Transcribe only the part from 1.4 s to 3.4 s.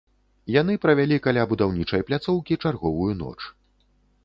будаўнічай пляцоўкі чарговую ноч.